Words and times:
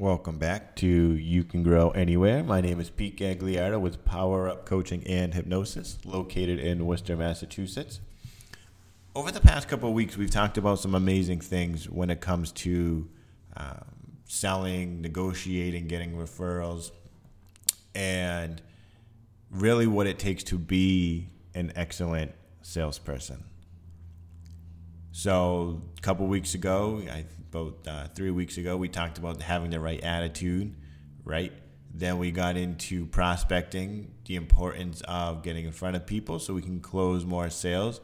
Welcome 0.00 0.38
back 0.38 0.76
to 0.76 0.86
You 0.86 1.42
Can 1.42 1.64
Grow 1.64 1.90
Anywhere. 1.90 2.44
My 2.44 2.60
name 2.60 2.78
is 2.78 2.88
Pete 2.88 3.16
Gagliardo 3.16 3.80
with 3.80 4.04
Power 4.04 4.48
Up 4.48 4.64
Coaching 4.64 5.04
and 5.08 5.34
Hypnosis, 5.34 5.98
located 6.04 6.60
in 6.60 6.86
Worcester, 6.86 7.16
Massachusetts. 7.16 7.98
Over 9.16 9.32
the 9.32 9.40
past 9.40 9.66
couple 9.66 9.88
of 9.88 9.96
weeks, 9.96 10.16
we've 10.16 10.30
talked 10.30 10.56
about 10.56 10.78
some 10.78 10.94
amazing 10.94 11.40
things 11.40 11.90
when 11.90 12.10
it 12.10 12.20
comes 12.20 12.52
to 12.52 13.08
um, 13.56 13.86
selling, 14.24 15.00
negotiating, 15.00 15.88
getting 15.88 16.12
referrals, 16.12 16.92
and 17.92 18.62
really 19.50 19.88
what 19.88 20.06
it 20.06 20.20
takes 20.20 20.44
to 20.44 20.58
be 20.58 21.26
an 21.56 21.72
excellent 21.74 22.30
salesperson. 22.62 23.42
So, 25.18 25.82
a 25.98 26.00
couple 26.00 26.28
weeks 26.28 26.54
ago, 26.54 27.02
I 27.10 27.24
about 27.50 27.78
uh, 27.88 28.06
three 28.14 28.30
weeks 28.30 28.56
ago, 28.56 28.76
we 28.76 28.88
talked 28.88 29.18
about 29.18 29.42
having 29.42 29.70
the 29.70 29.80
right 29.80 30.00
attitude, 30.00 30.76
right? 31.24 31.52
Then 31.92 32.18
we 32.18 32.30
got 32.30 32.56
into 32.56 33.04
prospecting, 33.06 34.12
the 34.26 34.36
importance 34.36 35.02
of 35.08 35.42
getting 35.42 35.64
in 35.64 35.72
front 35.72 35.96
of 35.96 36.06
people 36.06 36.38
so 36.38 36.54
we 36.54 36.62
can 36.62 36.78
close 36.78 37.24
more 37.24 37.50
sales. 37.50 38.00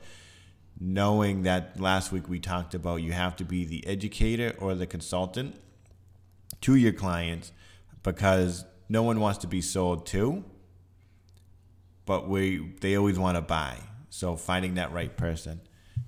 Knowing 0.80 1.45
that 1.45 1.78
last 1.78 2.10
week 2.10 2.28
we 2.28 2.41
talked 2.41 2.74
about 2.74 2.96
you 2.96 3.12
have 3.12 3.36
to 3.36 3.44
be 3.44 3.64
the 3.64 3.86
educator 3.86 4.52
or 4.58 4.74
the 4.74 4.84
consultant 4.84 5.55
to 6.62 6.74
your 6.74 6.92
clients 6.92 7.52
because 8.02 8.64
no 8.88 9.05
one 9.05 9.20
wants 9.20 9.38
to 9.38 9.46
be 9.46 9.60
sold 9.60 10.05
to, 10.06 10.42
but 12.06 12.28
we 12.28 12.72
they 12.80 12.96
always 12.96 13.20
want 13.20 13.36
to 13.36 13.41
buy. 13.41 13.78
So 14.10 14.34
finding 14.34 14.74
that 14.74 14.91
right 14.92 15.16
person. 15.16 15.60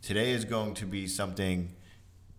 Today 0.07 0.31
is 0.31 0.45
going 0.45 0.75
to 0.75 0.87
be 0.87 1.09
something 1.09 1.75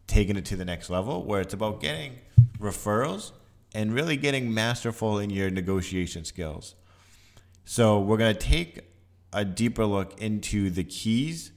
taking 0.07 0.37
it 0.37 0.45
to 0.45 0.55
the 0.55 0.63
next 0.63 0.89
level 0.89 1.25
where 1.25 1.41
it's 1.41 1.53
about 1.53 1.81
getting 1.81 2.19
referrals 2.59 3.33
and 3.75 3.93
really 3.93 4.15
getting 4.15 4.53
masterful 4.53 5.19
in 5.19 5.29
your 5.29 5.49
negotiation 5.49 6.23
skills. 6.23 6.75
So, 7.65 7.99
we're 7.99 8.15
going 8.15 8.33
to 8.33 8.39
take 8.39 8.79
a 9.33 9.43
deeper 9.43 9.85
look 9.85 10.17
into 10.21 10.69
the 10.69 10.85
keys 10.85 11.51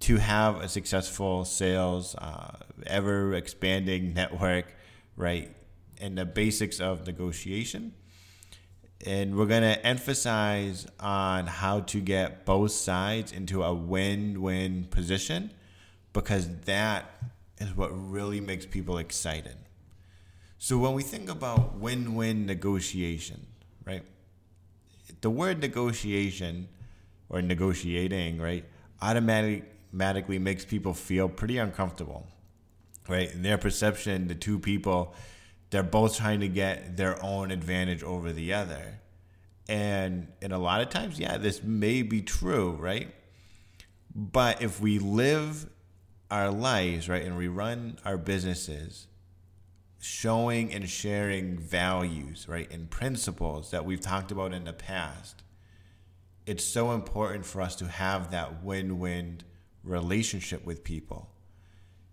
to 0.00 0.18
have 0.18 0.60
a 0.60 0.68
successful 0.68 1.46
sales, 1.46 2.14
uh, 2.16 2.58
ever 2.86 3.32
expanding 3.32 4.12
network, 4.12 4.66
right? 5.16 5.56
And 5.98 6.18
the 6.18 6.26
basics 6.26 6.78
of 6.78 7.06
negotiation. 7.06 7.94
And 9.06 9.36
we're 9.36 9.46
going 9.46 9.62
to 9.62 9.86
emphasize 9.86 10.86
on 10.98 11.46
how 11.46 11.80
to 11.80 12.00
get 12.00 12.44
both 12.44 12.72
sides 12.72 13.32
into 13.32 13.62
a 13.62 13.72
win 13.72 14.42
win 14.42 14.88
position 14.90 15.52
because 16.12 16.48
that 16.64 17.04
is 17.58 17.76
what 17.76 17.90
really 17.90 18.40
makes 18.40 18.66
people 18.66 18.98
excited. 18.98 19.56
So 20.58 20.78
when 20.78 20.94
we 20.94 21.04
think 21.04 21.30
about 21.30 21.76
win-win 21.76 22.44
negotiation, 22.44 23.46
right? 23.84 24.02
The 25.20 25.30
word 25.30 25.60
negotiation 25.60 26.68
or 27.28 27.40
negotiating, 27.40 28.40
right, 28.40 28.64
automatically 29.00 30.38
makes 30.40 30.64
people 30.64 30.94
feel 30.94 31.28
pretty 31.28 31.58
uncomfortable. 31.58 32.26
Right? 33.08 33.32
In 33.32 33.42
their 33.42 33.56
perception, 33.56 34.26
the 34.28 34.34
two 34.34 34.58
people 34.58 35.14
they're 35.70 35.82
both 35.82 36.16
trying 36.16 36.40
to 36.40 36.48
get 36.48 36.96
their 36.96 37.22
own 37.22 37.50
advantage 37.50 38.02
over 38.02 38.32
the 38.32 38.52
other. 38.52 39.00
And 39.68 40.28
and 40.40 40.52
a 40.52 40.58
lot 40.58 40.80
of 40.80 40.88
times, 40.88 41.18
yeah, 41.18 41.36
this 41.36 41.62
may 41.62 42.02
be 42.02 42.22
true, 42.22 42.70
right? 42.72 43.14
But 44.14 44.62
if 44.62 44.80
we 44.80 44.98
live 44.98 45.68
our 46.30 46.50
lives, 46.50 47.08
right, 47.08 47.22
and 47.22 47.36
we 47.36 47.48
run 47.48 47.98
our 48.04 48.16
businesses 48.16 49.06
showing 50.00 50.72
and 50.72 50.88
sharing 50.88 51.58
values, 51.58 52.46
right, 52.48 52.70
and 52.70 52.88
principles 52.88 53.70
that 53.72 53.84
we've 53.84 54.00
talked 54.00 54.30
about 54.30 54.54
in 54.54 54.64
the 54.64 54.72
past, 54.72 55.42
it's 56.46 56.64
so 56.64 56.92
important 56.92 57.44
for 57.44 57.60
us 57.60 57.76
to 57.76 57.86
have 57.86 58.30
that 58.30 58.62
win 58.62 58.98
win 58.98 59.42
relationship 59.84 60.64
with 60.64 60.82
people. 60.82 61.30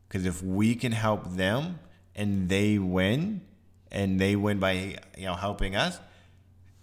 Because 0.07 0.25
if 0.25 0.44
we 0.44 0.75
can 0.75 0.91
help 0.91 1.35
them 1.35 1.79
and 2.15 2.49
they 2.49 2.77
win, 2.77 3.41
and 3.91 4.19
they 4.19 4.35
win 4.35 4.59
by 4.59 4.97
you 5.17 5.25
know 5.25 5.35
helping 5.35 5.75
us, 5.75 5.99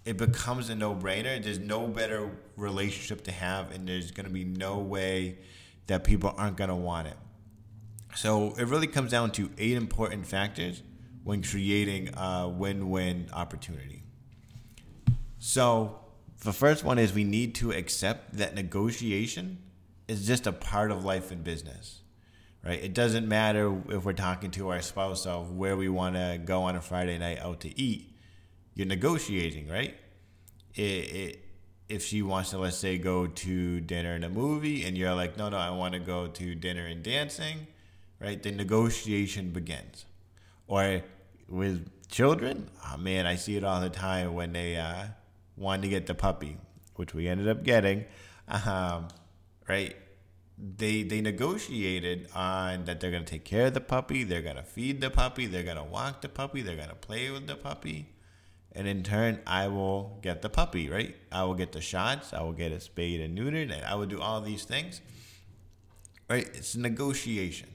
it 0.04 0.16
becomes 0.16 0.68
a 0.70 0.74
no 0.74 0.94
brainer. 0.94 1.42
There's 1.42 1.58
no 1.58 1.86
better 1.86 2.30
relationship 2.56 3.24
to 3.24 3.32
have, 3.32 3.70
and 3.72 3.88
there's 3.88 4.10
going 4.10 4.26
to 4.26 4.32
be 4.32 4.44
no 4.44 4.78
way 4.78 5.38
that 5.86 6.04
people 6.04 6.34
aren't 6.36 6.56
going 6.56 6.70
to 6.70 6.76
want 6.76 7.08
it. 7.08 7.16
So 8.14 8.54
it 8.58 8.64
really 8.64 8.86
comes 8.86 9.10
down 9.10 9.30
to 9.32 9.50
eight 9.58 9.76
important 9.76 10.26
factors 10.26 10.82
when 11.24 11.42
creating 11.42 12.10
a 12.16 12.48
win 12.48 12.90
win 12.90 13.28
opportunity. 13.32 14.02
So 15.38 15.98
the 16.40 16.52
first 16.52 16.84
one 16.84 16.98
is 16.98 17.12
we 17.12 17.24
need 17.24 17.54
to 17.56 17.72
accept 17.72 18.36
that 18.36 18.54
negotiation 18.54 19.58
is 20.08 20.26
just 20.26 20.46
a 20.46 20.52
part 20.52 20.90
of 20.90 21.04
life 21.04 21.30
and 21.30 21.42
business. 21.42 22.01
Right? 22.64 22.82
It 22.82 22.94
doesn't 22.94 23.26
matter 23.26 23.76
if 23.88 24.04
we're 24.04 24.12
talking 24.12 24.52
to 24.52 24.68
our 24.68 24.80
spouse 24.82 25.26
of 25.26 25.50
where 25.50 25.76
we 25.76 25.88
want 25.88 26.14
to 26.14 26.40
go 26.44 26.62
on 26.62 26.76
a 26.76 26.80
Friday 26.80 27.18
night 27.18 27.40
out 27.40 27.60
to 27.60 27.80
eat. 27.80 28.16
You're 28.74 28.86
negotiating, 28.86 29.68
right? 29.68 29.96
It, 30.74 30.80
it, 30.80 31.42
if 31.92 32.02
she 32.02 32.22
wants 32.22 32.48
to 32.50 32.58
let's 32.58 32.78
say 32.78 32.96
go 32.96 33.26
to 33.26 33.80
dinner 33.80 34.14
and 34.14 34.24
a 34.24 34.28
movie 34.30 34.82
and 34.84 34.96
you're 34.96 35.14
like 35.14 35.36
no 35.36 35.50
no 35.50 35.58
i 35.58 35.68
want 35.68 35.92
to 35.92 36.00
go 36.00 36.26
to 36.26 36.54
dinner 36.54 36.86
and 36.86 37.02
dancing 37.02 37.66
right 38.18 38.42
the 38.42 38.50
negotiation 38.50 39.50
begins 39.50 40.06
or 40.66 41.02
with 41.50 41.86
children 42.08 42.70
oh 42.86 42.96
man 42.96 43.26
i 43.26 43.36
see 43.36 43.56
it 43.56 43.64
all 43.64 43.78
the 43.78 43.90
time 43.90 44.32
when 44.32 44.54
they 44.54 44.74
uh, 44.76 45.04
to 45.82 45.88
get 45.88 46.06
the 46.06 46.14
puppy 46.14 46.56
which 46.96 47.12
we 47.12 47.28
ended 47.28 47.46
up 47.46 47.62
getting 47.62 48.06
um, 48.48 49.08
right 49.68 49.94
they 50.62 51.02
they 51.02 51.20
negotiated 51.20 52.28
on 52.36 52.84
that 52.84 53.00
they're 53.00 53.10
to 53.10 53.24
take 53.24 53.44
care 53.44 53.66
of 53.66 53.74
the 53.74 53.80
puppy 53.80 54.22
they're 54.22 54.42
to 54.42 54.62
feed 54.62 55.00
the 55.00 55.10
puppy 55.10 55.46
they're 55.46 55.64
to 55.74 55.82
walk 55.82 56.20
the 56.20 56.28
puppy 56.28 56.62
they're 56.62 56.76
to 56.76 56.94
play 56.94 57.30
with 57.30 57.48
the 57.48 57.56
puppy. 57.56 58.08
And 58.74 58.86
in 58.86 59.02
turn 59.02 59.40
i 59.44 59.66
will 59.66 60.18
get 60.22 60.40
the 60.40 60.48
puppy 60.48 60.88
right? 60.88 61.16
I 61.32 61.42
will 61.42 61.54
get 61.54 61.72
the 61.72 61.80
shots 61.80 62.32
i 62.32 62.40
will 62.42 62.52
get 62.52 62.70
a 62.70 62.78
spayed 62.78 63.20
and 63.20 63.36
neutered 63.36 63.72
and 63.72 63.84
i 63.84 63.96
will 63.96 64.06
do 64.06 64.20
all 64.20 64.40
these 64.40 64.64
things. 64.64 65.00
Right? 66.30 66.48
It's 66.54 66.76
negotiation 66.76 67.68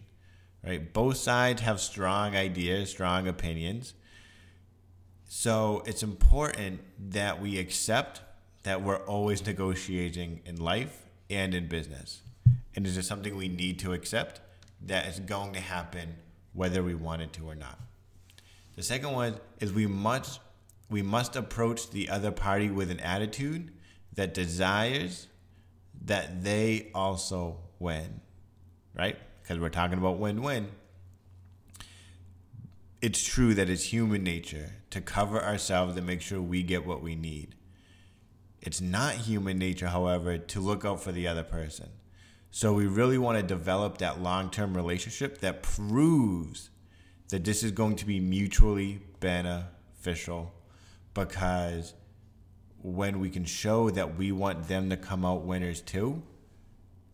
right? 0.64 0.92
Both 0.94 1.18
sides 1.18 1.62
have 1.64 1.82
strong 1.82 2.38
ideas 2.38 2.90
strong 2.90 3.28
opinions. 3.28 3.96
So 5.26 5.84
it's 5.86 6.04
important 6.04 6.80
that 7.12 7.42
we 7.42 7.60
accept 7.60 8.22
that 8.64 8.82
we're 8.82 9.06
always 9.06 9.46
negotiating 9.46 10.40
in 10.46 10.56
life 10.56 11.06
and 11.30 11.54
in 11.54 11.68
business 11.68 12.22
and 12.78 12.88
is 12.88 12.96
just 12.96 13.10
something 13.10 13.36
we 13.36 13.50
need 13.50 13.80
to 13.80 13.92
accept 13.92 14.40
that 14.82 15.06
is 15.08 15.20
going 15.20 15.52
to 15.52 15.60
happen 15.60 16.16
whether 16.54 16.82
we 16.82 16.96
want 16.96 17.22
it 17.22 17.34
to 17.34 17.46
or 17.46 17.56
not 17.56 17.78
the 18.78 18.84
second 18.84 19.12
one 19.12 19.36
is 19.60 19.74
we 19.74 19.88
must 19.88 20.40
we 20.90 21.02
must 21.02 21.36
approach 21.36 21.90
the 21.90 22.10
other 22.10 22.32
party 22.32 22.70
with 22.70 22.90
an 22.90 23.00
attitude 23.02 23.74
that 24.14 24.34
desires 24.34 25.28
that 26.06 26.44
they 26.44 26.90
also 26.94 27.58
win, 27.80 28.22
right? 28.96 29.18
Because 29.42 29.60
we're 29.60 29.70
talking 29.70 29.98
about 29.98 30.18
win 30.18 30.42
win. 30.42 30.70
It's 33.02 33.24
true 33.24 33.54
that 33.54 33.70
it's 33.70 33.84
human 33.84 34.24
nature 34.24 34.72
to 34.92 35.02
cover 35.02 35.44
ourselves 35.44 35.98
and 35.98 36.08
make 36.08 36.22
sure 36.22 36.42
we 36.42 36.64
get 36.64 36.86
what 36.86 37.02
we 37.02 37.16
need. 37.16 37.56
It's 38.62 38.82
not 38.82 39.14
human 39.14 39.60
nature, 39.60 39.88
however, 39.88 40.38
to 40.38 40.60
look 40.60 40.84
out 40.84 41.02
for 41.02 41.12
the 41.12 41.28
other 41.28 41.44
person. 41.44 41.90
So 42.52 42.74
we 42.74 42.88
really 42.88 43.18
want 43.18 43.38
to 43.38 43.44
develop 43.44 44.00
that 44.00 44.22
long 44.22 44.50
term 44.50 44.76
relationship 44.76 45.40
that 45.40 45.64
proves 45.64 46.70
that 47.30 47.44
this 47.44 47.64
is 47.64 47.72
going 47.72 47.96
to 47.98 48.06
be 48.06 48.20
mutually 48.20 49.02
beneficial 49.20 50.54
because 51.14 51.94
when 52.82 53.20
we 53.20 53.30
can 53.30 53.44
show 53.44 53.90
that 53.90 54.18
we 54.18 54.32
want 54.32 54.68
them 54.68 54.90
to 54.90 54.98
come 54.98 55.26
out 55.26 55.44
winners 55.44 55.82
too, 55.82 56.22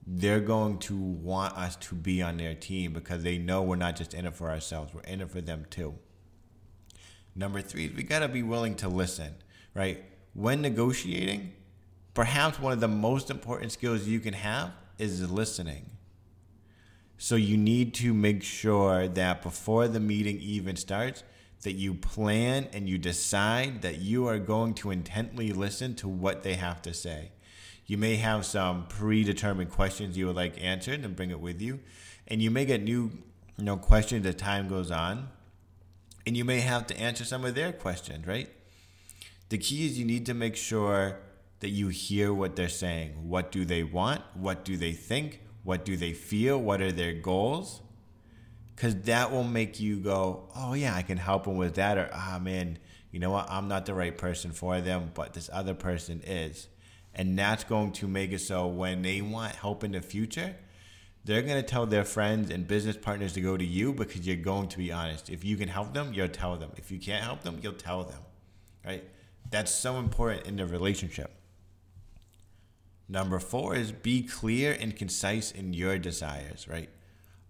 they're 0.06 0.42
going 0.42 0.78
to 0.78 0.96
want 0.96 1.58
us 1.58 1.76
to 1.78 1.96
be 1.96 2.22
on 2.22 2.38
their 2.38 2.54
team 2.54 2.94
because 2.94 3.24
they 3.24 3.38
know 3.38 3.64
we're 3.64 3.76
not 3.76 3.96
just 3.96 4.14
in 4.14 4.26
it 4.26 4.36
for 4.36 4.50
ourselves, 4.50 4.94
we're 4.94 5.02
in 5.02 5.22
it 5.22 5.32
for 5.32 5.42
them 5.42 5.66
too. 5.70 5.96
Number 7.36 7.62
three, 7.62 7.86
is 7.86 7.94
we 7.94 8.04
got 8.04 8.20
to 8.20 8.28
be 8.28 8.44
willing 8.44 8.76
to 8.76 8.90
listen, 8.90 9.34
right? 9.74 10.04
When 10.34 10.62
negotiating, 10.62 11.54
perhaps 12.14 12.60
one 12.60 12.74
of 12.74 12.80
the 12.80 12.88
most 12.88 13.32
important 13.32 13.72
skills 13.72 14.06
you 14.06 14.20
can 14.20 14.34
have 14.34 14.72
is 14.98 15.30
listening. 15.30 15.90
So 17.18 17.36
you 17.36 17.58
need 17.58 17.94
to 17.96 18.14
make 18.14 18.44
sure 18.44 19.08
that 19.08 19.42
before 19.42 19.88
the 19.88 20.00
meeting 20.00 20.40
even 20.40 20.76
starts, 20.76 21.24
that 21.64 21.74
you 21.74 21.94
plan 21.94 22.68
and 22.74 22.90
you 22.90 22.98
decide 22.98 23.82
that 23.82 24.00
you 24.00 24.28
are 24.28 24.40
going 24.40 24.74
to 24.76 24.92
intently 24.92 25.54
listen 25.54 25.96
to 25.96 26.08
what 26.08 26.44
they 26.44 26.56
have 26.56 26.82
to 26.82 26.94
say. 26.94 27.32
You 27.86 27.98
may 27.98 28.18
have 28.18 28.46
some 28.46 28.88
predetermined 28.88 29.72
questions 29.72 30.18
you 30.18 30.28
would 30.28 30.36
like 30.36 30.62
answered 30.62 31.04
and 31.04 31.16
bring 31.16 31.32
it 31.32 31.40
with 31.40 31.62
you. 31.62 31.80
And 32.28 32.42
you 32.42 32.52
may 32.52 32.66
get 32.66 32.84
new 32.84 33.12
you 33.58 33.64
know, 33.64 33.78
questions 33.78 34.26
as 34.26 34.36
time 34.36 34.68
goes 34.68 34.92
on. 34.92 35.30
And 36.26 36.38
you 36.38 36.46
may 36.46 36.62
have 36.62 36.88
to 36.88 36.98
answer 36.98 37.26
some 37.26 37.44
of 37.44 37.56
their 37.56 37.74
questions, 37.74 38.26
right? 38.26 38.50
The 39.50 39.58
key 39.58 39.86
is 39.86 40.00
you 40.00 40.06
need 40.06 40.26
to 40.28 40.34
make 40.34 40.56
sure 40.56 41.20
that 41.64 41.70
you 41.70 41.88
hear 41.88 42.34
what 42.34 42.58
they're 42.58 42.68
saying. 42.68 43.30
What 43.30 43.50
do 43.50 43.64
they 43.64 43.84
want? 43.84 44.22
What 44.34 44.66
do 44.66 44.76
they 44.76 44.92
think? 44.92 45.40
What 45.64 45.86
do 45.86 45.96
they 45.96 46.12
feel? 46.12 46.60
What 46.60 46.82
are 46.82 46.92
their 46.92 47.14
goals? 47.14 47.82
Because 48.76 48.96
that 49.04 49.32
will 49.32 49.46
make 49.46 49.80
you 49.80 49.96
go, 49.98 50.50
oh, 50.58 50.74
yeah, 50.74 50.94
I 50.94 51.04
can 51.04 51.18
help 51.18 51.46
them 51.46 51.56
with 51.56 51.76
that. 51.76 51.98
Or, 51.98 52.10
ah, 52.14 52.36
oh, 52.36 52.40
man, 52.40 52.80
you 53.12 53.20
know 53.22 53.32
what? 53.32 53.48
I'm 53.50 53.70
not 53.70 53.86
the 53.86 53.94
right 53.94 54.18
person 54.18 54.52
for 54.52 54.82
them, 54.82 55.12
but 55.14 55.32
this 55.32 55.50
other 55.54 55.74
person 55.74 56.22
is. 56.26 56.68
And 57.16 57.40
that's 57.40 57.64
going 57.64 57.94
to 57.94 58.10
make 58.10 58.34
it 58.34 58.40
so 58.40 58.68
when 58.68 59.02
they 59.02 59.22
want 59.22 59.56
help 59.56 59.86
in 59.86 59.94
the 59.94 60.02
future, 60.02 60.58
they're 61.24 61.44
going 61.44 61.62
to 61.62 61.66
tell 61.66 61.86
their 61.86 62.04
friends 62.04 62.50
and 62.50 62.68
business 62.68 62.98
partners 62.98 63.32
to 63.34 63.42
go 63.42 63.56
to 63.56 63.64
you 63.64 63.94
because 63.94 64.28
you're 64.28 64.36
going 64.36 64.68
to 64.68 64.78
be 64.78 64.92
honest. 64.92 65.30
If 65.30 65.46
you 65.46 65.56
can 65.56 65.70
help 65.70 65.94
them, 65.94 66.12
you'll 66.14 66.28
tell 66.28 66.58
them. 66.58 66.72
If 66.76 66.92
you 66.92 67.00
can't 67.00 67.24
help 67.24 67.44
them, 67.44 67.60
you'll 67.62 67.72
tell 67.72 68.04
them. 68.04 68.20
Right? 68.86 69.06
That's 69.50 69.74
so 69.74 69.96
important 69.96 70.46
in 70.46 70.58
the 70.58 70.66
relationship. 70.66 71.32
Number 73.10 73.40
four 73.40 73.76
is 73.76 73.92
be 73.92 74.24
clear 74.24 74.76
and 74.80 74.96
concise 74.96 75.52
in 75.52 75.74
your 75.74 75.98
desires, 75.98 76.68
right? 76.68 76.90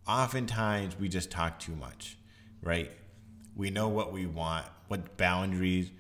Oftentimes 0.08 1.00
we 1.00 1.08
just 1.10 1.32
talk 1.32 1.60
too 1.60 1.76
much, 1.76 2.18
right? 2.62 2.92
We 3.56 3.70
know 3.70 3.88
what 3.88 4.12
we 4.12 4.26
want, 4.26 4.66
what 4.88 5.16
boundaries, 5.18 5.92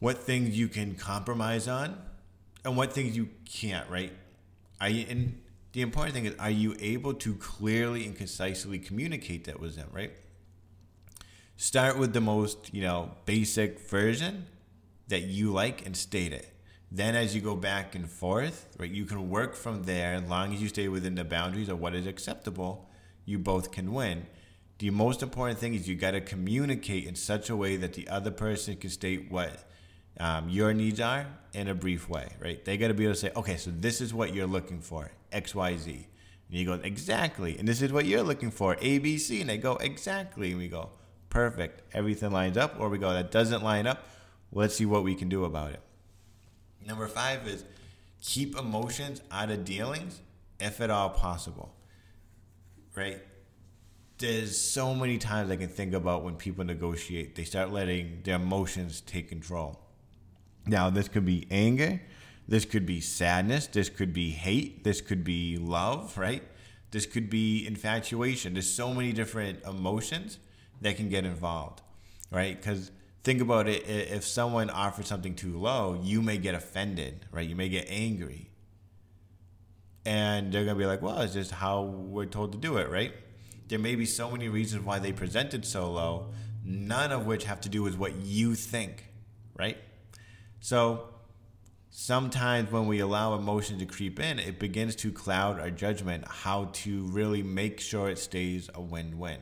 what 0.00 0.18
things 0.18 0.58
you 0.58 0.68
can 0.68 0.96
compromise 0.96 1.68
on, 1.68 1.96
and 2.64 2.76
what 2.76 2.92
things 2.92 3.16
you 3.16 3.28
can't, 3.44 3.88
right? 3.88 4.12
Are 4.80 4.88
you, 4.88 5.06
and 5.08 5.40
the 5.72 5.82
important 5.82 6.14
thing 6.14 6.26
is, 6.26 6.34
are 6.38 6.50
you 6.50 6.76
able 6.80 7.14
to 7.14 7.34
clearly 7.36 8.04
and 8.04 8.16
concisely 8.16 8.78
communicate 8.78 9.44
that 9.44 9.60
with 9.60 9.76
them, 9.76 9.88
right? 9.92 10.12
Start 11.56 11.98
with 11.98 12.12
the 12.12 12.20
most, 12.20 12.74
you 12.74 12.82
know, 12.82 13.12
basic 13.24 13.80
version 13.80 14.46
that 15.08 15.22
you 15.22 15.52
like 15.52 15.86
and 15.86 15.96
state 15.96 16.32
it. 16.32 16.53
Then, 16.94 17.16
as 17.16 17.34
you 17.34 17.40
go 17.40 17.56
back 17.56 17.96
and 17.96 18.08
forth, 18.08 18.68
right, 18.78 18.88
you 18.88 19.04
can 19.04 19.28
work 19.28 19.56
from 19.56 19.82
there. 19.82 20.14
As 20.14 20.30
long 20.30 20.54
as 20.54 20.62
you 20.62 20.68
stay 20.68 20.86
within 20.86 21.16
the 21.16 21.24
boundaries 21.24 21.68
of 21.68 21.80
what 21.80 21.92
is 21.92 22.06
acceptable, 22.06 22.88
you 23.24 23.36
both 23.36 23.72
can 23.72 23.92
win. 23.92 24.26
The 24.78 24.90
most 24.90 25.20
important 25.20 25.58
thing 25.58 25.74
is 25.74 25.88
you 25.88 25.96
got 25.96 26.12
to 26.12 26.20
communicate 26.20 27.08
in 27.08 27.16
such 27.16 27.50
a 27.50 27.56
way 27.56 27.76
that 27.78 27.94
the 27.94 28.06
other 28.06 28.30
person 28.30 28.76
can 28.76 28.90
state 28.90 29.28
what 29.28 29.68
um, 30.20 30.48
your 30.48 30.72
needs 30.72 31.00
are 31.00 31.26
in 31.52 31.66
a 31.66 31.74
brief 31.74 32.08
way, 32.08 32.28
right? 32.38 32.64
They 32.64 32.76
got 32.76 32.88
to 32.88 32.94
be 32.94 33.02
able 33.02 33.14
to 33.14 33.20
say, 33.20 33.32
okay, 33.34 33.56
so 33.56 33.72
this 33.72 34.00
is 34.00 34.14
what 34.14 34.32
you're 34.32 34.46
looking 34.46 34.80
for, 34.80 35.10
X, 35.32 35.52
Y, 35.52 35.76
Z. 35.76 35.90
And 36.48 36.58
you 36.58 36.64
go, 36.64 36.74
exactly. 36.74 37.58
And 37.58 37.66
this 37.66 37.82
is 37.82 37.92
what 37.92 38.04
you're 38.04 38.22
looking 38.22 38.52
for, 38.52 38.76
A, 38.80 38.98
B, 38.98 39.18
C. 39.18 39.40
And 39.40 39.50
they 39.50 39.58
go, 39.58 39.74
exactly. 39.78 40.50
And 40.50 40.60
we 40.60 40.68
go, 40.68 40.90
perfect. 41.28 41.82
Everything 41.92 42.30
lines 42.30 42.56
up. 42.56 42.78
Or 42.78 42.88
we 42.88 42.98
go, 42.98 43.12
that 43.12 43.32
doesn't 43.32 43.64
line 43.64 43.88
up 43.88 44.06
let's 44.54 44.76
see 44.76 44.86
what 44.86 45.04
we 45.04 45.14
can 45.14 45.28
do 45.28 45.44
about 45.44 45.72
it. 45.72 45.80
Number 46.86 47.06
five 47.08 47.46
is 47.48 47.64
keep 48.20 48.58
emotions 48.58 49.20
out 49.30 49.50
of 49.50 49.64
dealings 49.64 50.20
if 50.60 50.80
at 50.80 50.90
all 50.90 51.10
possible. 51.10 51.74
Right? 52.94 53.20
There's 54.18 54.56
so 54.56 54.94
many 54.94 55.18
times 55.18 55.50
I 55.50 55.56
can 55.56 55.68
think 55.68 55.92
about 55.92 56.22
when 56.22 56.36
people 56.36 56.64
negotiate, 56.64 57.34
they 57.34 57.44
start 57.44 57.72
letting 57.72 58.20
their 58.22 58.36
emotions 58.36 59.00
take 59.00 59.28
control. 59.28 59.80
Now, 60.66 60.88
this 60.88 61.08
could 61.08 61.24
be 61.24 61.46
anger, 61.50 62.00
this 62.46 62.64
could 62.64 62.86
be 62.86 63.00
sadness, 63.00 63.66
this 63.66 63.88
could 63.88 64.12
be 64.12 64.30
hate, 64.30 64.84
this 64.84 65.00
could 65.00 65.24
be 65.24 65.58
love, 65.58 66.16
right? 66.16 66.42
This 66.90 67.06
could 67.06 67.28
be 67.28 67.66
infatuation. 67.66 68.52
There's 68.54 68.70
so 68.70 68.94
many 68.94 69.12
different 69.12 69.64
emotions 69.64 70.38
that 70.80 70.96
can 70.96 71.08
get 71.08 71.24
involved, 71.24 71.82
right? 72.30 72.56
Because 72.56 72.92
think 73.24 73.40
about 73.40 73.66
it 73.66 73.88
if 73.88 74.22
someone 74.22 74.68
offers 74.68 75.08
something 75.08 75.34
too 75.34 75.58
low 75.58 75.98
you 76.02 76.22
may 76.22 76.36
get 76.36 76.54
offended 76.54 77.24
right? 77.32 77.48
You 77.48 77.56
may 77.56 77.68
get 77.68 77.86
angry. 77.88 78.50
And 80.06 80.52
they're 80.52 80.64
going 80.64 80.76
to 80.76 80.78
be 80.78 80.86
like 80.86 81.02
well 81.02 81.20
it's 81.22 81.32
just 81.32 81.50
how 81.50 81.82
we're 81.82 82.26
told 82.26 82.52
to 82.52 82.58
do 82.58 82.76
it 82.76 82.88
right? 82.90 83.12
There 83.68 83.78
may 83.78 83.94
be 83.94 84.04
so 84.04 84.30
many 84.30 84.48
reasons 84.48 84.84
why 84.84 84.98
they 84.98 85.10
presented 85.10 85.64
so 85.64 85.90
low 85.90 86.28
none 86.62 87.12
of 87.12 87.26
which 87.26 87.44
have 87.44 87.60
to 87.62 87.68
do 87.68 87.82
with 87.82 87.98
what 87.98 88.14
you 88.16 88.54
think 88.54 89.06
right? 89.58 89.78
So 90.60 91.08
sometimes 91.88 92.70
when 92.70 92.86
we 92.86 93.00
allow 93.00 93.34
emotion 93.34 93.78
to 93.78 93.86
creep 93.86 94.20
in 94.20 94.38
it 94.38 94.58
begins 94.58 94.94
to 94.96 95.10
cloud 95.10 95.58
our 95.58 95.70
judgment 95.70 96.28
how 96.28 96.66
to 96.72 97.04
really 97.06 97.42
make 97.42 97.80
sure 97.80 98.10
it 98.10 98.18
stays 98.18 98.68
a 98.74 98.82
win-win. 98.82 99.38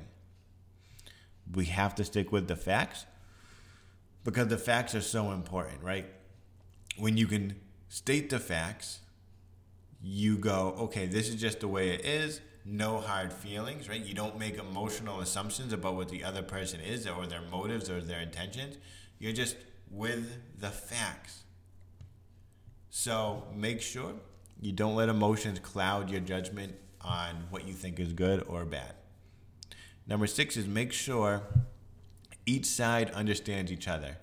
We 1.52 1.64
have 1.64 1.96
to 1.96 2.04
stick 2.04 2.30
with 2.30 2.46
the 2.46 2.56
facts 2.56 3.06
because 4.24 4.48
the 4.48 4.58
facts 4.58 4.94
are 4.94 5.00
so 5.00 5.32
important, 5.32 5.82
right? 5.82 6.06
When 6.96 7.16
you 7.16 7.26
can 7.26 7.56
state 7.88 8.30
the 8.30 8.38
facts, 8.38 9.00
you 10.02 10.36
go, 10.36 10.74
okay, 10.78 11.06
this 11.06 11.28
is 11.28 11.40
just 11.40 11.60
the 11.60 11.68
way 11.68 11.90
it 11.90 12.04
is. 12.04 12.40
No 12.64 13.00
hard 13.00 13.32
feelings, 13.32 13.88
right? 13.88 14.04
You 14.04 14.14
don't 14.14 14.38
make 14.38 14.56
emotional 14.56 15.20
assumptions 15.20 15.72
about 15.72 15.96
what 15.96 16.08
the 16.08 16.22
other 16.22 16.42
person 16.42 16.80
is 16.80 17.06
or 17.06 17.26
their 17.26 17.42
motives 17.42 17.90
or 17.90 18.00
their 18.00 18.20
intentions. 18.20 18.76
You're 19.18 19.32
just 19.32 19.56
with 19.90 20.38
the 20.58 20.70
facts. 20.70 21.42
So 22.90 23.44
make 23.54 23.80
sure 23.80 24.14
you 24.60 24.72
don't 24.72 24.94
let 24.94 25.08
emotions 25.08 25.58
cloud 25.58 26.10
your 26.10 26.20
judgment 26.20 26.74
on 27.00 27.46
what 27.50 27.66
you 27.66 27.74
think 27.74 27.98
is 27.98 28.12
good 28.12 28.44
or 28.48 28.64
bad. 28.64 28.94
Number 30.06 30.26
six 30.26 30.56
is 30.56 30.66
make 30.66 30.92
sure 30.92 31.42
each 32.46 32.66
side 32.66 33.10
understands 33.12 33.70
each 33.70 33.88
other. 33.88 34.18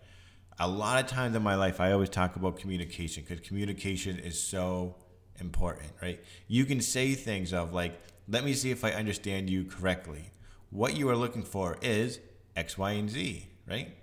A 0.60 0.68
lot 0.68 1.02
of 1.02 1.10
times 1.10 1.36
in 1.36 1.42
my 1.42 1.56
life, 1.56 1.80
I 1.80 1.92
always 1.92 2.10
talk 2.10 2.36
about 2.36 2.60
communication 2.60 3.24
because 3.28 3.46
communication 3.48 4.20
is 4.20 4.42
so 4.42 4.96
important, 5.38 5.92
right? 6.02 6.22
You 6.48 6.66
can 6.66 6.82
say 6.82 7.14
things 7.14 7.54
of 7.54 7.74
like, 7.74 8.00
let 8.28 8.44
me 8.44 8.54
see 8.54 8.72
if 8.72 8.84
I 8.84 8.92
understand 8.92 9.50
you 9.50 9.64
correctly. 9.64 10.32
What 10.70 10.98
you 10.98 11.10
are 11.10 11.16
looking 11.16 11.44
for 11.44 11.78
is 11.82 12.20
X, 12.56 12.78
Y, 12.78 12.92
and 12.92 13.10
Z, 13.10 13.48
right? 13.68 13.96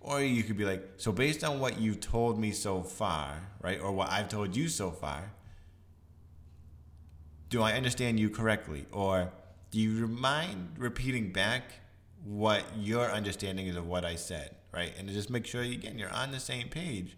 Or 0.00 0.22
you 0.22 0.42
could 0.42 0.56
be 0.56 0.64
like, 0.64 0.86
so 0.98 1.10
based 1.10 1.42
on 1.42 1.58
what 1.58 1.80
you've 1.80 2.00
told 2.00 2.38
me 2.38 2.52
so 2.52 2.82
far, 2.82 3.48
right? 3.60 3.80
Or 3.80 3.90
what 3.90 4.10
I've 4.10 4.28
told 4.28 4.54
you 4.54 4.68
so 4.68 4.90
far, 4.90 5.32
do 7.48 7.62
I 7.62 7.72
understand 7.72 8.20
you 8.20 8.30
correctly? 8.30 8.86
Or 8.92 9.32
do 9.70 9.80
you 9.80 10.06
mind 10.06 10.74
repeating 10.78 11.32
back 11.32 11.72
what 12.26 12.64
your 12.76 13.10
understanding 13.12 13.68
is 13.68 13.76
of 13.76 13.86
what 13.86 14.04
I 14.04 14.16
said, 14.16 14.56
right? 14.72 14.92
And 14.98 15.08
just 15.08 15.30
make 15.30 15.46
sure 15.46 15.62
again 15.62 15.96
you're 15.96 16.12
on 16.12 16.32
the 16.32 16.40
same 16.40 16.68
page, 16.68 17.16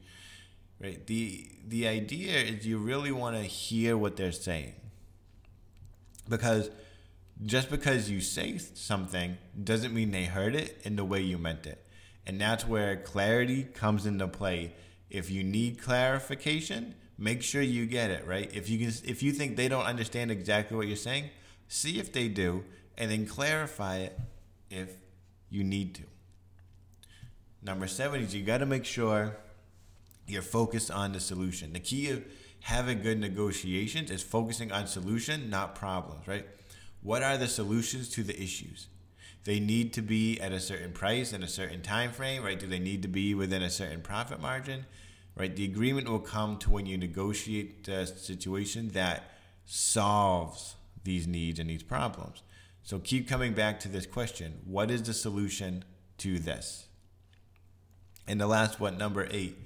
right? 0.83 1.05
The 1.07 1.49
the 1.67 1.89
idea 1.89 2.37
is 2.37 2.67
you 2.67 2.77
really 2.79 3.11
want 3.11 3.37
to 3.37 3.43
hear 3.43 3.97
what 3.97 4.17
they're 4.17 4.33
saying, 4.33 4.75
because 6.29 6.71
just 7.43 7.71
because 7.71 8.11
you 8.11 8.21
say 8.21 8.59
something 8.59 9.39
doesn't 9.65 9.95
mean 9.95 10.11
they 10.11 10.25
heard 10.25 10.55
it 10.55 10.79
in 10.83 10.97
the 10.97 11.05
way 11.05 11.23
you 11.23 11.39
meant 11.39 11.67
it, 11.67 11.87
and 12.27 12.39
that's 12.39 12.67
where 12.67 12.97
clarity 12.97 13.63
comes 13.63 14.05
into 14.05 14.29
play. 14.29 14.75
If 15.09 15.31
you 15.31 15.43
need 15.43 15.81
clarification, 15.81 16.95
make 17.17 17.43
sure 17.43 17.63
you 17.63 17.87
get 17.87 18.11
it 18.11 18.27
right. 18.27 18.51
If 18.55 18.69
you 18.69 18.79
can, 18.79 18.95
if 19.07 19.23
you 19.23 19.33
think 19.33 19.57
they 19.57 19.69
don't 19.69 19.87
understand 19.87 20.31
exactly 20.31 20.77
what 20.77 20.87
you're 20.87 20.97
saying, 20.97 21.31
see 21.67 21.99
if 21.99 22.13
they 22.13 22.29
do, 22.29 22.65
and 22.99 23.11
then 23.11 23.25
clarify 23.25 23.99
it 23.99 24.19
if 24.71 24.91
you 25.51 25.65
need 25.65 25.95
to. 25.97 26.03
Number 27.63 27.87
seven 27.87 28.23
is 28.23 28.35
you 28.35 28.45
got 28.45 28.59
to 28.59 28.67
make 28.67 28.85
sure 28.85 29.37
you're 30.27 30.43
focused 30.43 30.91
on 30.91 31.13
the 31.13 31.21
solution. 31.21 31.73
The 31.73 31.81
key 31.81 32.11
of 32.11 32.25
having 32.61 33.03
good 33.03 33.19
negotiations 33.19 34.11
is 34.11 34.23
focusing 34.23 34.71
on 34.71 34.87
solution, 34.87 35.51
not 35.51 35.75
problems, 35.75 36.29
right? 36.29 36.47
What 37.03 37.23
are 37.23 37.37
the 37.37 37.49
solutions 37.49 38.09
to 38.11 38.23
the 38.23 38.41
issues? 38.41 38.89
They 39.45 39.61
need 39.61 39.93
to 39.95 40.03
be 40.03 40.39
at 40.41 40.53
a 40.53 40.61
certain 40.61 40.93
price 40.93 41.33
in 41.33 41.43
a 41.43 41.49
certain 41.49 41.81
time 41.81 42.13
frame, 42.13 42.43
right? 42.43 42.59
Do 42.59 42.67
they 42.67 42.79
need 42.79 43.03
to 43.03 43.09
be 43.09 43.35
within 43.35 43.63
a 43.63 43.71
certain 43.71 44.03
profit 44.03 44.41
margin? 44.41 44.85
Right? 45.37 45.55
The 45.55 45.65
agreement 45.65 46.09
will 46.09 46.19
come 46.19 46.59
to 46.59 46.71
when 46.71 46.87
you 46.87 46.99
negotiate 46.99 47.87
a 47.87 48.07
situation 48.07 48.89
that 48.89 49.31
solves 49.65 50.75
these 51.05 51.29
needs 51.29 51.61
and 51.61 51.71
these 51.71 51.85
problems. 51.85 52.43
So 52.89 52.99
keep 52.99 53.29
coming 53.29 53.53
back 53.53 53.81
to 53.81 53.89
this 53.89 54.07
question 54.07 54.61
what 54.65 54.91
is 54.91 55.03
the 55.03 55.13
solution 55.13 55.85
to 56.17 56.39
this? 56.39 56.87
And 58.27 58.41
the 58.41 58.47
last 58.47 58.81
one, 58.81 58.97
number 58.97 59.29
eight, 59.31 59.59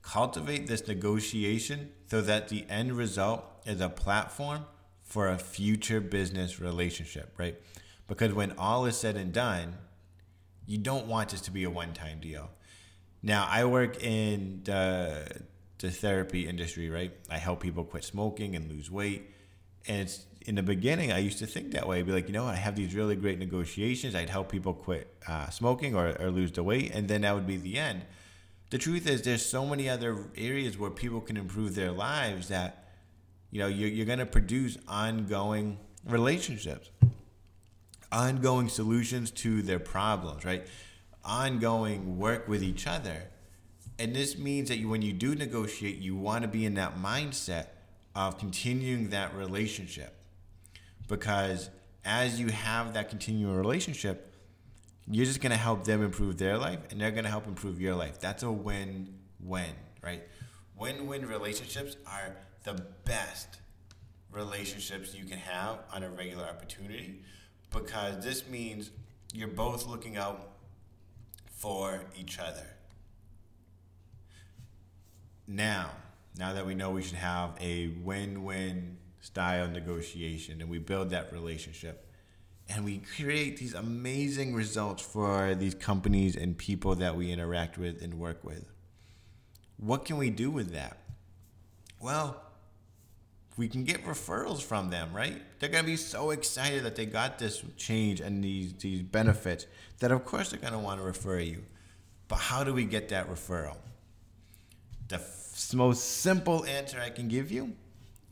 cultivate 0.00 0.68
this 0.68 0.86
negotiation 0.86 1.90
so 2.06 2.20
that 2.20 2.50
the 2.50 2.64
end 2.68 2.92
result 2.92 3.42
is 3.66 3.80
a 3.80 3.88
platform 3.88 4.66
for 5.02 5.26
a 5.26 5.38
future 5.38 6.00
business 6.00 6.60
relationship, 6.60 7.34
right? 7.36 7.56
Because 8.06 8.32
when 8.32 8.52
all 8.52 8.86
is 8.86 8.96
said 8.96 9.16
and 9.16 9.32
done, 9.32 9.78
you 10.64 10.78
don't 10.78 11.08
want 11.08 11.30
this 11.30 11.40
to 11.40 11.50
be 11.50 11.64
a 11.64 11.70
one 11.70 11.92
time 11.92 12.20
deal. 12.20 12.48
Now, 13.24 13.44
I 13.50 13.64
work 13.64 14.00
in 14.04 14.60
the, 14.62 15.26
the 15.78 15.90
therapy 15.90 16.46
industry, 16.46 16.90
right? 16.90 17.12
I 17.28 17.38
help 17.38 17.58
people 17.58 17.82
quit 17.82 18.04
smoking 18.04 18.54
and 18.54 18.70
lose 18.70 18.88
weight 18.88 19.32
and 19.86 20.00
it's 20.02 20.26
in 20.46 20.54
the 20.54 20.62
beginning, 20.62 21.12
I 21.12 21.18
used 21.18 21.38
to 21.38 21.46
think 21.46 21.72
that 21.72 21.86
way. 21.86 21.98
I'd 21.98 22.06
be 22.06 22.12
like, 22.12 22.26
you 22.26 22.32
know, 22.32 22.46
I 22.46 22.54
have 22.54 22.74
these 22.74 22.94
really 22.94 23.14
great 23.16 23.38
negotiations. 23.38 24.14
I'd 24.14 24.30
help 24.30 24.50
people 24.50 24.74
quit 24.74 25.14
uh, 25.28 25.48
smoking 25.50 25.94
or, 25.94 26.16
or 26.20 26.30
lose 26.30 26.52
the 26.52 26.62
weight, 26.62 26.92
and 26.94 27.08
then 27.08 27.22
that 27.22 27.34
would 27.34 27.46
be 27.46 27.56
the 27.56 27.78
end. 27.78 28.02
The 28.70 28.78
truth 28.78 29.06
is, 29.06 29.22
there's 29.22 29.44
so 29.44 29.66
many 29.66 29.88
other 29.88 30.30
areas 30.36 30.78
where 30.78 30.90
people 30.90 31.20
can 31.20 31.36
improve 31.36 31.74
their 31.74 31.92
lives 31.92 32.48
that, 32.48 32.88
you 33.50 33.60
know, 33.60 33.66
you're, 33.66 33.88
you're 33.88 34.06
going 34.06 34.18
to 34.18 34.26
produce 34.26 34.78
ongoing 34.88 35.78
relationships, 36.06 36.90
ongoing 38.10 38.68
solutions 38.68 39.30
to 39.30 39.62
their 39.62 39.78
problems, 39.78 40.44
right? 40.44 40.66
Ongoing 41.24 42.18
work 42.18 42.48
with 42.48 42.62
each 42.62 42.86
other. 42.86 43.24
And 43.98 44.16
this 44.16 44.38
means 44.38 44.70
that 44.70 44.78
you, 44.78 44.88
when 44.88 45.02
you 45.02 45.12
do 45.12 45.34
negotiate, 45.34 45.98
you 45.98 46.16
want 46.16 46.42
to 46.42 46.48
be 46.48 46.64
in 46.64 46.74
that 46.74 46.96
mindset 46.96 47.66
of 48.14 48.38
continuing 48.38 49.10
that 49.10 49.34
relationship 49.34 50.14
because 51.08 51.70
as 52.04 52.40
you 52.40 52.48
have 52.48 52.94
that 52.94 53.08
continuing 53.08 53.56
relationship, 53.56 54.34
you're 55.10 55.26
just 55.26 55.40
going 55.40 55.50
to 55.50 55.56
help 55.58 55.84
them 55.84 56.02
improve 56.02 56.38
their 56.38 56.58
life 56.58 56.80
and 56.90 57.00
they're 57.00 57.10
going 57.10 57.24
to 57.24 57.30
help 57.30 57.46
improve 57.46 57.80
your 57.80 57.94
life. 57.94 58.20
That's 58.20 58.42
a 58.42 58.50
win 58.50 59.14
win, 59.40 59.74
right? 60.02 60.22
Win 60.78 61.06
win 61.06 61.26
relationships 61.26 61.96
are 62.06 62.36
the 62.64 62.82
best 63.04 63.58
relationships 64.30 65.14
you 65.14 65.24
can 65.24 65.38
have 65.38 65.80
on 65.92 66.02
a 66.02 66.10
regular 66.10 66.44
opportunity 66.44 67.22
because 67.72 68.24
this 68.24 68.48
means 68.48 68.90
you're 69.34 69.48
both 69.48 69.86
looking 69.86 70.16
out 70.16 70.52
for 71.50 72.04
each 72.18 72.38
other. 72.38 72.66
Now, 75.46 75.90
now 76.36 76.52
that 76.52 76.66
we 76.66 76.74
know 76.74 76.90
we 76.90 77.02
should 77.02 77.16
have 77.16 77.56
a 77.60 77.88
win 78.02 78.44
win 78.44 78.96
style 79.20 79.68
negotiation 79.68 80.60
and 80.60 80.68
we 80.68 80.78
build 80.78 81.10
that 81.10 81.32
relationship 81.32 82.08
and 82.68 82.84
we 82.84 82.98
create 83.16 83.56
these 83.58 83.74
amazing 83.74 84.54
results 84.54 85.02
for 85.02 85.54
these 85.54 85.74
companies 85.74 86.36
and 86.36 86.56
people 86.56 86.94
that 86.96 87.16
we 87.16 87.30
interact 87.30 87.76
with 87.76 88.02
and 88.02 88.14
work 88.14 88.42
with. 88.44 88.70
What 89.76 90.04
can 90.04 90.16
we 90.16 90.30
do 90.30 90.50
with 90.50 90.72
that? 90.72 90.98
Well, 92.00 92.40
we 93.56 93.68
can 93.68 93.84
get 93.84 94.04
referrals 94.04 94.62
from 94.62 94.90
them, 94.90 95.12
right? 95.12 95.42
They're 95.58 95.68
gonna 95.68 95.84
be 95.84 95.96
so 95.96 96.30
excited 96.30 96.84
that 96.84 96.96
they 96.96 97.04
got 97.04 97.38
this 97.38 97.62
change 97.76 98.20
and 98.20 98.42
these 98.42 98.72
these 98.74 99.02
benefits 99.02 99.66
that 99.98 100.10
of 100.10 100.24
course 100.24 100.50
they're 100.50 100.60
gonna 100.60 100.78
want 100.78 101.00
to 101.00 101.04
refer 101.04 101.38
you. 101.40 101.64
But 102.28 102.36
how 102.36 102.64
do 102.64 102.72
we 102.72 102.84
get 102.84 103.10
that 103.10 103.28
referral? 103.28 103.76
The 105.12 105.18
f- 105.18 105.74
most 105.74 106.22
simple 106.22 106.64
answer 106.64 106.98
I 106.98 107.10
can 107.10 107.28
give 107.28 107.52
you 107.52 107.74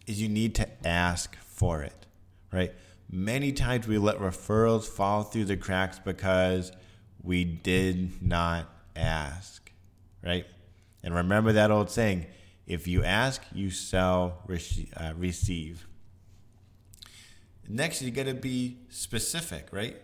is 0.06 0.18
you 0.18 0.30
need 0.30 0.54
to 0.54 0.66
ask 0.88 1.36
for 1.44 1.82
it, 1.82 2.06
right? 2.50 2.72
Many 3.10 3.52
times 3.52 3.86
we 3.86 3.98
let 3.98 4.18
referrals 4.18 4.84
fall 4.84 5.22
through 5.22 5.44
the 5.44 5.58
cracks 5.58 5.98
because 5.98 6.72
we 7.22 7.44
did 7.44 8.22
not 8.22 8.66
ask, 8.96 9.70
right? 10.24 10.46
And 11.02 11.14
remember 11.14 11.52
that 11.52 11.70
old 11.70 11.90
saying 11.90 12.24
if 12.66 12.88
you 12.88 13.04
ask, 13.04 13.42
you 13.52 13.68
shall 13.68 14.38
uh, 14.96 15.12
receive. 15.18 15.86
Next, 17.68 18.00
you 18.00 18.10
got 18.10 18.24
to 18.24 18.32
be 18.32 18.78
specific, 18.88 19.68
right? 19.70 19.96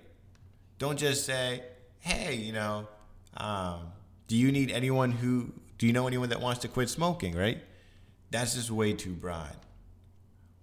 Don't 0.78 0.98
just 0.98 1.24
say, 1.24 1.62
hey, 2.00 2.34
you 2.34 2.52
know, 2.52 2.86
um, 3.38 3.92
do 4.28 4.36
you 4.36 4.52
need 4.52 4.70
anyone 4.70 5.12
who, 5.12 5.54
do 5.78 5.86
you 5.86 5.92
know 5.92 6.06
anyone 6.06 6.28
that 6.30 6.40
wants 6.40 6.60
to 6.60 6.68
quit 6.68 6.88
smoking, 6.88 7.36
right? 7.36 7.62
That's 8.30 8.54
just 8.54 8.70
way 8.70 8.92
too 8.92 9.12
broad. 9.12 9.56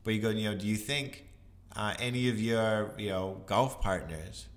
But 0.03 0.13
you 0.13 0.21
go, 0.21 0.29
you 0.29 0.49
know, 0.49 0.57
do 0.57 0.67
you 0.67 0.75
think 0.75 1.25
uh, 1.75 1.93
any 1.99 2.29
of 2.29 2.39
your, 2.39 2.91
you 2.97 3.09
know, 3.09 3.41
golf 3.45 3.81
partners 3.81 4.47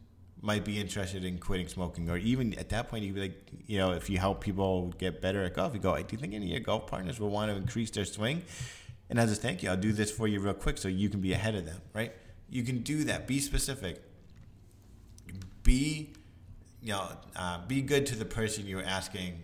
might 0.41 0.65
be 0.65 0.81
interested 0.81 1.25
in 1.25 1.39
quitting 1.39 1.69
smoking? 1.69 2.11
Or 2.11 2.17
even 2.17 2.55
at 2.59 2.71
that 2.71 2.89
point, 2.89 3.05
you'd 3.05 3.15
be 3.15 3.21
like, 3.21 3.49
you 3.67 3.79
know, 3.79 3.93
if 3.93 4.11
you 4.11 4.19
help 4.19 4.41
people 4.41 4.93
get 4.99 5.21
better 5.21 5.45
at 5.45 5.55
golf, 5.55 5.75
you 5.75 5.81
go, 5.81 5.97
do 5.97 6.05
you 6.11 6.19
think 6.19 6.35
any 6.35 6.47
of 6.47 6.51
your 6.51 6.61
golf 6.61 6.87
partners 6.87 7.21
will 7.21 7.31
want 7.31 7.51
to 7.51 7.57
increase 7.57 7.91
their 7.91 8.05
swing? 8.05 8.43
And 9.09 9.21
as 9.21 9.31
a 9.31 9.37
thank 9.37 9.63
you, 9.63 9.71
I'll 9.71 9.77
do 9.77 9.93
this 9.93 10.11
for 10.11 10.27
you 10.27 10.41
real 10.41 10.55
quick 10.55 10.79
so 10.79 10.89
you 10.89 11.09
can 11.09 11.21
be 11.21 11.33
ahead 11.33 11.55
of 11.55 11.65
them, 11.65 11.81
right? 11.95 12.13
You 12.51 12.65
can 12.65 12.81
do 12.81 13.05
that. 13.05 13.27
Be 13.27 13.39
specific. 13.39 14.03
Be, 15.63 16.13
you 16.83 16.93
know, 16.93 17.09
uh, 17.37 17.65
be 17.67 17.83
good 17.83 18.07
to 18.07 18.17
the 18.17 18.25
person 18.25 18.67
you're 18.67 18.83
asking 18.83 19.43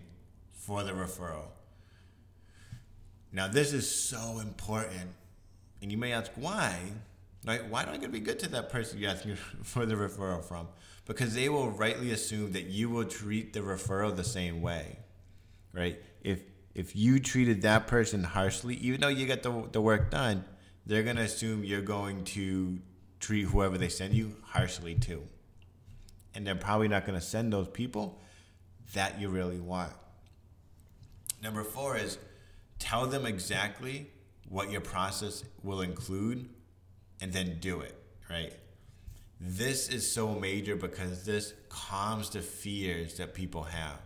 for 0.65 0.83
the 0.83 0.91
referral. 0.91 1.47
Now, 3.31 3.47
this 3.47 3.73
is 3.73 3.89
so 3.89 4.39
important 4.39 5.09
and 5.83 5.91
you 5.91 5.97
may 5.97 6.13
ask 6.13 6.31
why, 6.35 6.79
right? 7.45 7.67
Why 7.67 7.83
do 7.83 7.91
I 7.91 7.97
get 7.97 8.03
to 8.03 8.09
be 8.09 8.21
good 8.21 8.39
to 8.39 8.49
that 8.51 8.69
person 8.69 8.99
you're 8.99 9.11
asking 9.11 9.35
for 9.63 9.85
the 9.85 9.95
referral 9.95 10.43
from? 10.43 10.69
Because 11.05 11.35
they 11.35 11.49
will 11.49 11.69
rightly 11.69 12.11
assume 12.11 12.53
that 12.53 12.63
you 12.63 12.89
will 12.89 13.03
treat 13.03 13.51
the 13.51 13.59
referral 13.59 14.15
the 14.15 14.23
same 14.23 14.61
way, 14.61 14.97
right? 15.73 16.01
If 16.23 16.39
if 16.73 16.95
you 16.95 17.19
treated 17.19 17.61
that 17.63 17.85
person 17.85 18.23
harshly, 18.23 18.75
even 18.75 19.01
though 19.01 19.09
you 19.09 19.27
get 19.27 19.43
the, 19.43 19.67
the 19.71 19.81
work 19.81 20.09
done, 20.09 20.43
they're 20.87 21.03
gonna 21.03 21.21
assume 21.21 21.63
you're 21.63 21.81
going 21.81 22.23
to 22.23 22.79
treat 23.19 23.43
whoever 23.43 23.77
they 23.77 23.89
send 23.89 24.13
you 24.13 24.37
harshly 24.43 24.95
too. 24.95 25.21
And 26.33 26.47
they're 26.47 26.55
probably 26.55 26.87
not 26.87 27.05
gonna 27.05 27.21
send 27.21 27.51
those 27.51 27.67
people 27.67 28.21
that 28.93 29.19
you 29.19 29.29
really 29.29 29.59
want. 29.59 29.91
Number 31.43 31.65
four 31.65 31.97
is 31.97 32.17
tell 32.79 33.05
them 33.05 33.25
exactly 33.25 34.09
what 34.47 34.71
your 34.71 34.79
process 34.79 35.43
will 35.61 35.81
include 35.81 36.49
and 37.19 37.33
then 37.33 37.57
do 37.59 37.81
it, 37.81 37.95
right? 38.29 38.53
This 39.41 39.89
is 39.89 40.09
so 40.09 40.29
major 40.33 40.77
because 40.77 41.25
this 41.25 41.53
calms 41.67 42.29
the 42.29 42.39
fears 42.39 43.15
that 43.15 43.33
people 43.33 43.63
have, 43.63 43.99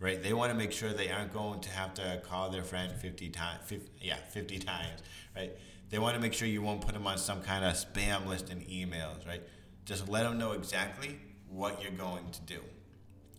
right? 0.00 0.22
They 0.22 0.34
want 0.34 0.52
to 0.52 0.58
make 0.58 0.70
sure 0.70 0.92
they 0.92 1.10
aren't 1.10 1.32
going 1.32 1.60
to 1.60 1.70
have 1.70 1.94
to 1.94 2.20
call 2.24 2.50
their 2.50 2.62
friend 2.62 2.92
50 2.92 3.30
times, 3.30 3.60
50, 3.64 3.90
yeah, 4.06 4.16
50 4.16 4.58
times, 4.58 5.00
right? 5.34 5.52
They 5.88 5.98
want 5.98 6.14
to 6.16 6.20
make 6.20 6.34
sure 6.34 6.46
you 6.46 6.60
won't 6.60 6.82
put 6.82 6.92
them 6.92 7.06
on 7.06 7.16
some 7.16 7.40
kind 7.40 7.64
of 7.64 7.72
spam 7.72 8.26
list 8.26 8.50
in 8.50 8.60
emails, 8.60 9.26
right? 9.26 9.42
Just 9.86 10.10
let 10.10 10.24
them 10.24 10.36
know 10.36 10.52
exactly 10.52 11.18
what 11.48 11.82
you're 11.82 11.92
going 11.92 12.30
to 12.32 12.40
do. 12.42 12.60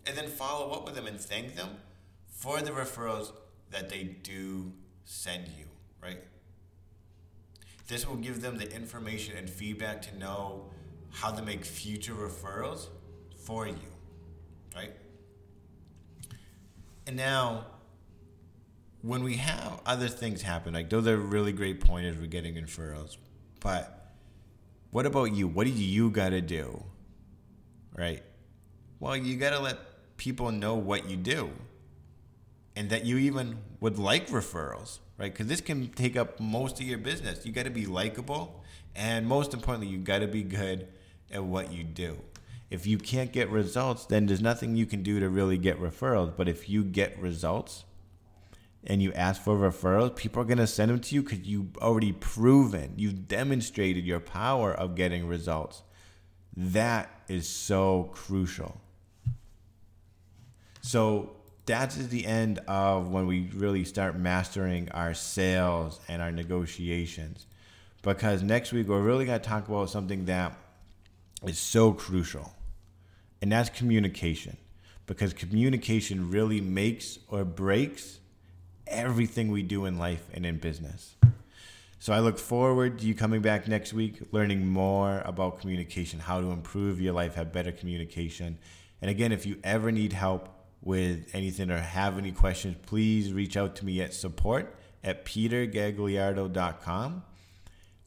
And 0.07 0.17
then 0.17 0.27
follow 0.27 0.71
up 0.71 0.85
with 0.85 0.95
them 0.95 1.05
and 1.05 1.19
thank 1.19 1.55
them 1.55 1.69
for 2.27 2.59
the 2.61 2.71
referrals 2.71 3.31
that 3.73 3.89
they 3.89 4.03
do 4.03 4.71
send 5.03 5.47
you, 5.57 5.65
right? 6.01 6.19
This 7.87 8.07
will 8.07 8.15
give 8.15 8.41
them 8.41 8.57
the 8.57 8.73
information 8.73 9.35
and 9.37 9.49
feedback 9.49 10.01
to 10.03 10.17
know 10.17 10.65
how 11.11 11.31
to 11.31 11.41
make 11.41 11.65
future 11.65 12.13
referrals 12.13 12.87
for 13.35 13.67
you, 13.67 13.75
right? 14.75 14.91
And 17.05 17.17
now, 17.17 17.65
when 19.01 19.23
we 19.23 19.35
have 19.35 19.81
other 19.85 20.07
things 20.07 20.41
happen, 20.41 20.73
like 20.73 20.89
those 20.89 21.07
are 21.07 21.17
really 21.17 21.51
great 21.51 21.81
pointers 21.81 22.15
for 22.15 22.25
getting 22.25 22.55
referrals, 22.55 23.17
but 23.59 24.13
what 24.91 25.05
about 25.05 25.33
you? 25.33 25.47
What 25.47 25.65
do 25.65 25.71
you 25.71 26.09
got 26.09 26.29
to 26.29 26.41
do, 26.41 26.83
right? 27.97 28.23
Well, 28.99 29.17
you 29.17 29.35
got 29.35 29.49
to 29.49 29.59
let 29.59 29.77
people 30.15 30.51
know 30.51 30.75
what 30.75 31.09
you 31.09 31.17
do 31.17 31.51
and 32.75 32.89
that 32.89 33.05
you 33.05 33.17
even 33.17 33.59
would 33.79 33.97
like 33.99 34.27
referrals, 34.27 34.99
right? 35.17 35.31
Because 35.31 35.47
this 35.47 35.61
can 35.61 35.89
take 35.89 36.15
up 36.15 36.39
most 36.39 36.79
of 36.79 36.85
your 36.85 36.97
business. 36.97 37.45
You 37.45 37.51
got 37.51 37.65
to 37.65 37.71
be 37.71 37.85
likable, 37.85 38.63
and 38.95 39.27
most 39.27 39.53
importantly, 39.53 39.87
you 39.87 39.99
got 39.99 40.19
to 40.19 40.27
be 40.27 40.43
good 40.43 40.87
at 41.31 41.43
what 41.43 41.71
you 41.71 41.83
do. 41.83 42.17
If 42.69 42.87
you 42.87 42.97
can't 42.97 43.31
get 43.31 43.49
results, 43.49 44.05
then 44.05 44.25
there's 44.25 44.41
nothing 44.41 44.75
you 44.75 44.87
can 44.87 45.03
do 45.03 45.19
to 45.19 45.29
really 45.29 45.57
get 45.57 45.79
referrals. 45.79 46.35
But 46.35 46.47
if 46.47 46.67
you 46.67 46.83
get 46.83 47.19
results 47.19 47.85
and 48.83 49.01
you 49.01 49.13
ask 49.13 49.41
for 49.41 49.55
referrals, 49.55 50.15
people 50.15 50.41
are 50.41 50.45
going 50.45 50.57
to 50.57 50.65
send 50.65 50.89
them 50.89 50.99
to 50.99 51.15
you 51.15 51.21
because 51.21 51.41
you've 51.41 51.77
already 51.77 52.11
proven, 52.11 52.93
you've 52.97 53.27
demonstrated 53.27 54.05
your 54.05 54.19
power 54.19 54.73
of 54.73 54.95
getting 54.95 55.27
results. 55.27 55.83
That 56.57 57.11
is 57.27 57.47
so 57.47 58.09
crucial. 58.11 58.81
So 60.81 61.35
that's 61.65 61.95
the 61.95 62.25
end 62.25 62.59
of 62.67 63.09
when 63.09 63.25
we 63.25 63.49
really 63.55 63.85
start 63.85 64.17
mastering 64.17 64.89
our 64.91 65.13
sales 65.13 65.99
and 66.07 66.21
our 66.21 66.31
negotiations. 66.31 67.45
Because 68.01 68.43
next 68.43 68.73
week 68.73 68.87
we're 68.87 69.01
really 69.01 69.25
going 69.25 69.39
to 69.39 69.47
talk 69.47 69.67
about 69.67 69.89
something 69.89 70.25
that 70.25 70.57
is 71.45 71.57
so 71.57 71.93
crucial, 71.93 72.53
and 73.41 73.51
that's 73.51 73.69
communication. 73.69 74.57
Because 75.05 75.33
communication 75.33 76.29
really 76.29 76.61
makes 76.61 77.19
or 77.27 77.43
breaks 77.43 78.19
everything 78.87 79.51
we 79.51 79.61
do 79.61 79.85
in 79.85 79.97
life 79.97 80.23
and 80.33 80.45
in 80.45 80.57
business. 80.57 81.15
So 81.99 82.11
I 82.11 82.19
look 82.19 82.37
forward 82.37 82.99
to 82.99 83.05
you 83.05 83.15
coming 83.15 83.41
back 83.41 83.67
next 83.67 83.93
week, 83.93 84.19
learning 84.33 84.67
more 84.67 85.21
about 85.25 85.61
communication, 85.61 86.19
how 86.19 86.41
to 86.41 86.51
improve 86.51 86.99
your 86.99 87.13
life, 87.13 87.35
have 87.35 87.53
better 87.53 87.71
communication. 87.71 88.57
And 89.01 89.09
again, 89.09 89.31
if 89.31 89.45
you 89.45 89.57
ever 89.63 89.91
need 89.91 90.11
help, 90.11 90.49
with 90.83 91.29
anything 91.33 91.71
or 91.71 91.79
have 91.79 92.17
any 92.17 92.31
questions, 92.31 92.77
please 92.85 93.33
reach 93.33 93.57
out 93.57 93.75
to 93.77 93.85
me 93.85 94.01
at 94.01 94.13
support 94.13 94.75
at 95.03 95.25
petergagliardo.com 95.25 97.23